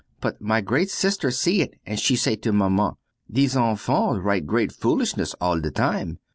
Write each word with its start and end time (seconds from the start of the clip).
But 0.19 0.41
my 0.41 0.61
great 0.61 0.89
sister 0.89 1.29
see 1.29 1.61
it 1.61 1.75
and 1.85 1.99
she 1.99 2.15
say 2.15 2.35
to 2.35 2.51
Maman: 2.51 2.93
"These 3.29 3.55
infants 3.55 4.21
write 4.25 4.47
great 4.47 4.71
foolishness 4.71 5.35
all 5.39 5.61
the 5.61 5.69
time. 5.69 6.17